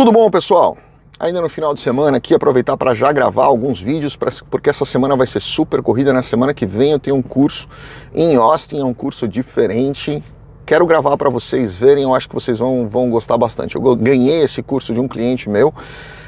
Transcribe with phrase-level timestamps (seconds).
[0.00, 0.78] Tudo bom, pessoal?
[1.18, 4.86] Ainda no final de semana aqui, aproveitar para já gravar alguns vídeos, pra, porque essa
[4.86, 6.10] semana vai ser super corrida.
[6.10, 7.68] Na semana que vem eu tenho um curso
[8.14, 10.24] em Austin, é um curso diferente.
[10.64, 13.76] Quero gravar para vocês verem, eu acho que vocês vão, vão gostar bastante.
[13.76, 15.70] Eu ganhei esse curso de um cliente meu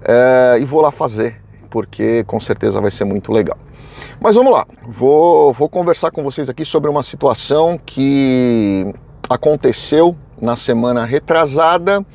[0.00, 3.58] é, e vou lá fazer, porque com certeza vai ser muito legal.
[4.20, 8.94] Mas vamos lá, vou, vou conversar com vocês aqui sobre uma situação que
[9.28, 12.06] aconteceu na semana retrasada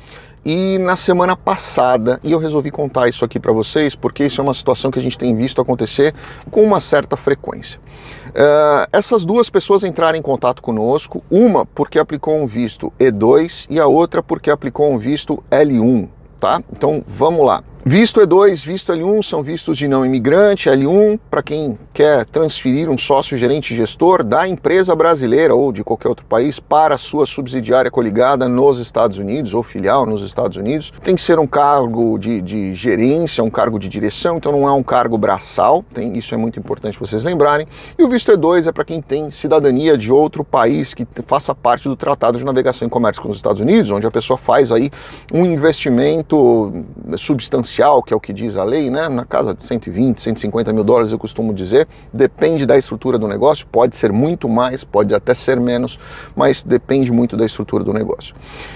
[0.44, 4.44] e na semana passada, e eu resolvi contar isso aqui para vocês porque isso é
[4.44, 6.14] uma situação que a gente tem visto acontecer
[6.50, 7.80] com uma certa frequência.
[8.28, 13.78] Uh, essas duas pessoas entraram em contato conosco, uma porque aplicou um visto E2 e
[13.78, 16.08] a outra porque aplicou um visto L1,
[16.40, 16.62] tá?
[16.72, 17.62] Então vamos lá.
[17.84, 20.70] Visto E2, visto L1 são vistos de não imigrante.
[20.70, 26.06] L1 para quem quer transferir um sócio gerente gestor da empresa brasileira ou de qualquer
[26.06, 30.92] outro país para sua subsidiária coligada nos Estados Unidos ou filial nos Estados Unidos.
[31.02, 34.72] Tem que ser um cargo de, de gerência, um cargo de direção, então não é
[34.72, 35.84] um cargo braçal.
[35.92, 37.66] Tem, isso é muito importante vocês lembrarem.
[37.98, 41.88] E o visto E2 é para quem tem cidadania de outro país que faça parte
[41.88, 44.88] do Tratado de Navegação e Comércio com os Estados Unidos, onde a pessoa faz aí
[45.34, 46.84] um investimento
[47.16, 47.71] substancial
[48.02, 49.08] que é o que diz a lei, né?
[49.08, 51.88] Na casa de 120, 150 mil dólares, eu costumo dizer.
[52.12, 55.98] Depende da estrutura do negócio, pode ser muito mais, pode até ser menos,
[56.34, 58.34] mas depende muito da estrutura do negócio.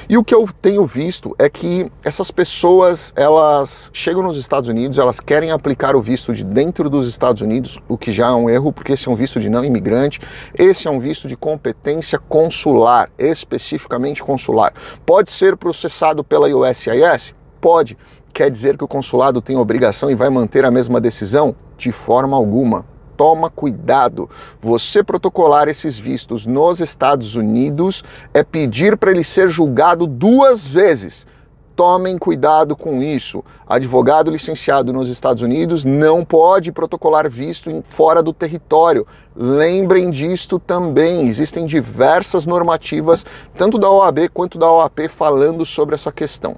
[0.08, 4.98] E o que eu tenho visto é que essas pessoas, elas chegam nos Estados Unidos,
[4.98, 8.48] elas querem aplicar o visto de dentro dos Estados Unidos, o que já é um
[8.48, 10.20] erro, porque esse é um visto de não imigrante,
[10.54, 14.72] esse é um visto de competência consular, especificamente consular.
[15.04, 17.34] Pode ser processado pela USIS?
[17.60, 17.96] Pode,
[18.36, 21.56] Quer dizer que o consulado tem obrigação e vai manter a mesma decisão?
[21.78, 22.84] De forma alguma.
[23.16, 24.28] Toma cuidado.
[24.60, 31.26] Você protocolar esses vistos nos Estados Unidos é pedir para ele ser julgado duas vezes.
[31.74, 33.42] Tomem cuidado com isso.
[33.66, 39.06] Advogado licenciado nos Estados Unidos não pode protocolar visto fora do território.
[39.34, 41.26] Lembrem disto também.
[41.26, 43.24] Existem diversas normativas,
[43.56, 46.56] tanto da OAB quanto da OAP, falando sobre essa questão.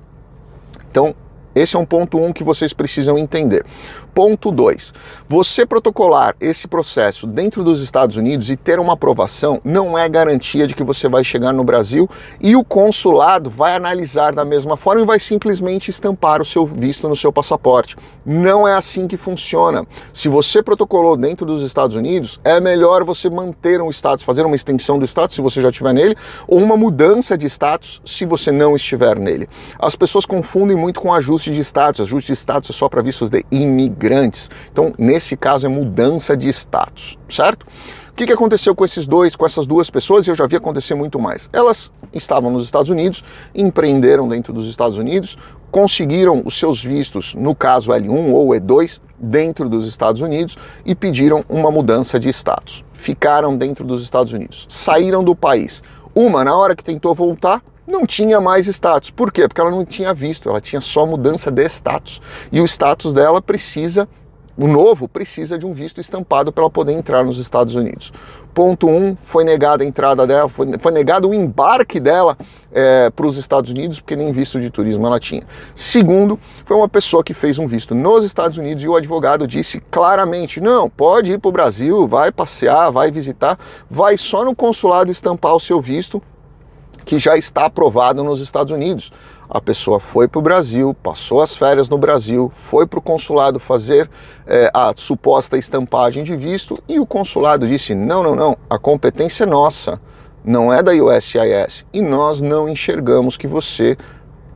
[0.91, 1.15] Então,
[1.59, 3.65] esse é um ponto um que vocês precisam entender.
[4.15, 4.93] Ponto 2.
[5.29, 10.67] Você protocolar esse processo dentro dos Estados Unidos e ter uma aprovação não é garantia
[10.67, 12.09] de que você vai chegar no Brasil
[12.41, 17.09] e o consulado vai analisar da mesma forma e vai simplesmente estampar o seu visto
[17.09, 17.97] no seu passaporte.
[18.27, 19.87] Não é assim que funciona.
[20.13, 24.57] Se você protocolou dentro dos Estados Unidos, é melhor você manter um status, fazer uma
[24.57, 28.51] extensão do status se você já estiver nele, ou uma mudança de status se você
[28.51, 29.49] não estiver nele.
[29.79, 32.01] As pessoas confundem muito com ajuste de status.
[32.01, 34.51] Ajuste de status é só para vistos de imigrantes.
[34.73, 37.67] Então, nesse caso, é mudança de status, certo?
[38.11, 40.27] O que, que aconteceu com esses dois, com essas duas pessoas?
[40.27, 41.49] E eu já vi acontecer muito mais.
[41.53, 43.23] Elas estavam nos Estados Unidos,
[43.55, 45.39] empreenderam dentro dos Estados Unidos,
[45.71, 51.45] conseguiram os seus vistos, no caso L1 ou E2, dentro dos Estados Unidos e pediram
[51.49, 52.85] uma mudança de status.
[52.93, 55.83] Ficaram dentro dos Estados Unidos, saíram do país.
[56.15, 59.11] Uma, na hora que tentou voltar, não tinha mais status.
[59.11, 59.49] Por quê?
[59.49, 62.21] Porque ela não tinha visto, ela tinha só mudança de status.
[62.53, 64.07] E o status dela precisa,
[64.57, 68.13] o novo precisa de um visto estampado para ela poder entrar nos Estados Unidos.
[68.53, 72.37] Ponto 1, um, foi negada a entrada dela, foi, foi negado o embarque dela
[72.73, 75.45] é, para os Estados Unidos, porque nem visto de turismo ela tinha.
[75.75, 79.81] Segundo, foi uma pessoa que fez um visto nos Estados Unidos e o advogado disse
[79.91, 85.11] claramente: não, pode ir para o Brasil, vai passear, vai visitar, vai só no consulado
[85.11, 86.21] estampar o seu visto
[87.09, 89.11] que já está aprovado nos Estados Unidos.
[89.49, 93.59] A pessoa foi para o Brasil, passou as férias no Brasil, foi para o consulado
[93.59, 94.11] fazer
[94.47, 99.45] é, a suposta estampagem de visto e o consulado disse: não, não, não, a competência
[99.45, 99.99] é nossa,
[100.45, 103.97] não é da USCIS e nós não enxergamos que você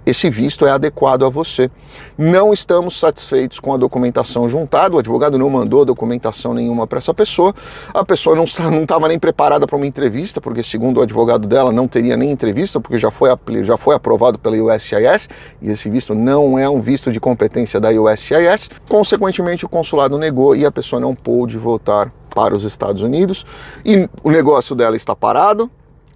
[0.05, 1.71] esse visto é adequado a você.
[2.19, 7.15] Não estamos satisfeitos com a documentação juntada, o advogado não mandou documentação nenhuma para essa
[7.15, 7.55] pessoa,
[7.93, 11.87] a pessoa não estava nem preparada para uma entrevista, porque segundo o advogado dela não
[11.87, 13.29] teria nem entrevista, porque já foi,
[13.63, 15.29] já foi aprovado pela USCIS,
[15.61, 18.71] e esse visto não é um visto de competência da USCIS.
[18.89, 23.45] Consequentemente, o consulado negou e a pessoa não pôde voltar para os Estados Unidos,
[23.85, 25.71] e o negócio dela está parado,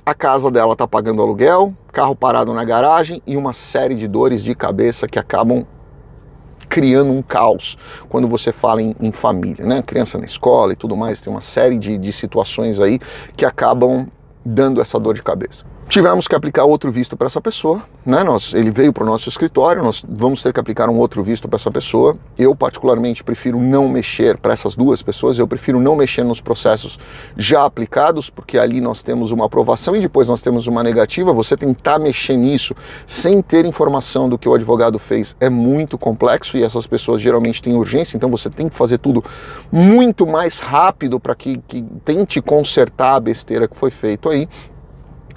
[0.06, 4.44] a casa dela está pagando aluguel, carro parado na garagem e uma série de dores
[4.44, 5.67] de cabeça que acabam
[6.69, 7.76] criando um caos
[8.08, 9.82] quando você fala em, em, família, né?
[9.82, 13.00] Criança na escola e tudo mais, tem uma série de, de situações aí
[13.37, 14.06] que acabam
[14.44, 15.67] dando essa dor de cabeça.
[15.88, 18.23] Tivemos que aplicar outro visto para essa pessoa, né?
[18.23, 21.49] Nós, ele veio para o nosso escritório, nós vamos ter que aplicar um outro visto
[21.49, 22.17] para essa pessoa.
[22.38, 26.99] Eu particularmente prefiro não mexer para essas duas pessoas, eu prefiro não mexer nos processos
[27.37, 31.33] já aplicados, porque ali nós temos uma aprovação e depois nós temos uma negativa.
[31.33, 32.75] Você tentar mexer nisso
[33.06, 37.62] sem ter informação do que o advogado fez é muito complexo e essas pessoas geralmente
[37.62, 39.25] têm urgência, então você tem que fazer tudo
[39.71, 44.49] muito mais rápido para que, que tente consertar a besteira que foi feito aí.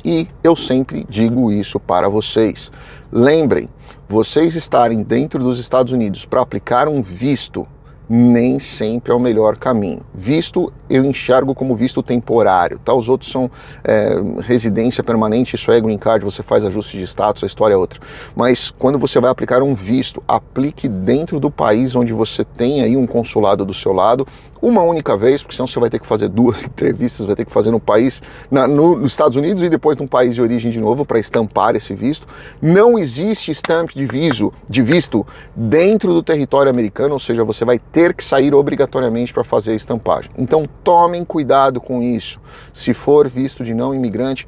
[0.04, 2.72] E eu sempre digo isso para vocês.
[3.12, 3.70] Lembrem,
[4.08, 7.68] vocês estarem dentro dos Estados Unidos para aplicar um visto
[8.10, 10.02] nem sempre é o melhor caminho.
[10.16, 12.92] Visto eu enxergo como visto temporário, tá?
[12.92, 13.52] Os outros são
[13.84, 17.78] é, residência permanente, isso é green card, você faz ajuste de status, a história é
[17.78, 18.02] outra.
[18.36, 22.98] Mas quando você vai aplicar um visto, aplique dentro do país onde você tem aí
[22.98, 24.26] um consulado do seu lado,
[24.62, 27.52] uma única vez, porque senão você vai ter que fazer duas entrevistas, vai ter que
[27.52, 30.80] fazer no país, na, no, nos Estados Unidos e depois no país de origem de
[30.80, 32.28] novo para estampar esse visto.
[32.62, 35.26] Não existe stamp de visto, de visto
[35.56, 39.76] dentro do território americano, ou seja, você vai ter que sair obrigatoriamente para fazer a
[39.76, 40.32] estampagem.
[40.38, 42.40] Então tomem cuidado com isso.
[42.74, 44.48] Se for visto de não imigrante,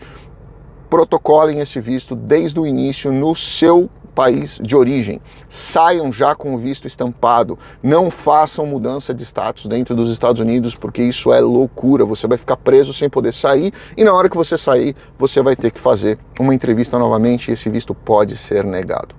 [0.89, 5.21] protocolem esse visto desde o início no seu país de origem.
[5.49, 7.57] Saiam já com o visto estampado.
[7.81, 12.05] Não façam mudança de status dentro dos Estados Unidos, porque isso é loucura.
[12.05, 15.55] Você vai ficar preso sem poder sair e na hora que você sair, você vai
[15.55, 19.15] ter que fazer uma entrevista novamente e esse visto pode ser negado.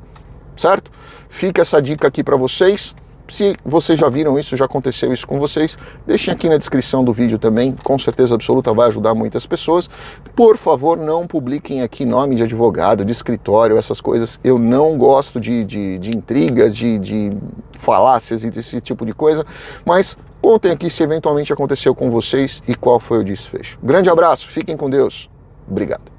[0.56, 0.90] Certo?
[1.28, 2.94] Fica essa dica aqui para vocês.
[3.32, 7.14] Se vocês já viram isso, já aconteceu isso com vocês, deixem aqui na descrição do
[7.14, 9.88] vídeo também, com certeza absoluta vai ajudar muitas pessoas.
[10.36, 14.38] Por favor, não publiquem aqui nome de advogado, de escritório, essas coisas.
[14.44, 17.32] Eu não gosto de, de, de intrigas, de, de
[17.78, 19.46] falácias e desse tipo de coisa,
[19.82, 23.78] mas contem aqui se eventualmente aconteceu com vocês e qual foi o desfecho.
[23.82, 25.30] Grande abraço, fiquem com Deus.
[25.66, 26.11] Obrigado.